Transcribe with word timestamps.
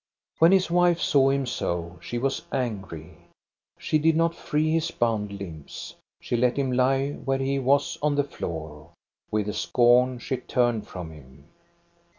When 0.39 0.51
his 0.51 0.71
wife 0.71 0.99
saw 0.99 1.29
him 1.29 1.45
so, 1.45 1.99
she 2.01 2.17
was 2.17 2.41
angry. 2.51 3.19
She 3.77 3.99
did 3.99 4.15
not 4.15 4.33
free 4.33 4.71
his 4.71 4.89
bound 4.89 5.31
limbs; 5.39 5.93
she 6.19 6.35
let 6.35 6.57
him 6.57 6.71
lie 6.71 7.11
where 7.11 7.37
he 7.37 7.59
was 7.59 7.99
on 8.01 8.15
the 8.15 8.23
floor. 8.23 8.93
With 9.29 9.53
scorn 9.55 10.17
she 10.17 10.37
turned 10.37 10.87
from 10.87 11.11
him. 11.11 11.45